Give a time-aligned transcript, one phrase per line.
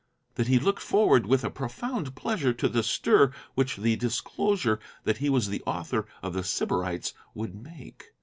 [0.33, 5.19] That he looked forward with a profound pleasure to the stir which the disclosure that
[5.19, 8.05] he was the author of The Sybarites would make.